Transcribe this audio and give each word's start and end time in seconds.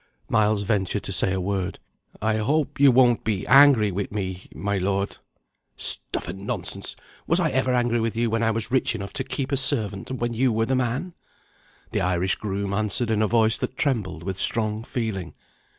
Miles 0.27 0.63
ventured 0.63 1.03
to 1.03 1.13
say 1.13 1.31
a 1.31 1.39
word: 1.39 1.77
"I 2.23 2.37
hope 2.37 2.79
you 2.79 2.89
won't 2.91 3.23
be 3.23 3.45
angry 3.45 3.91
with 3.91 4.11
me, 4.11 4.47
my 4.55 4.79
lord" 4.79 5.17
"Stuff 5.75 6.27
and 6.27 6.47
nonsense! 6.47 6.95
Was 7.27 7.39
I 7.39 7.51
ever 7.51 7.71
angry 7.71 7.99
with 7.99 8.17
you, 8.17 8.27
when 8.27 8.41
I 8.41 8.49
was 8.49 8.71
rich 8.71 8.95
enough 8.95 9.13
to 9.13 9.23
keep 9.23 9.51
a 9.51 9.57
servant, 9.57 10.09
and 10.09 10.19
when 10.19 10.33
you 10.33 10.51
were 10.51 10.65
the 10.65 10.73
man?" 10.73 11.13
The 11.91 12.01
Irish 12.01 12.33
groom 12.33 12.73
answered 12.73 13.11
in 13.11 13.21
a 13.21 13.27
voice 13.27 13.57
that 13.57 13.77
trembled 13.77 14.23
with 14.23 14.39
strong 14.41 14.81
feeling. 14.81 15.35